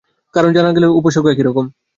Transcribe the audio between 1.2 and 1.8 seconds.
একই রকম।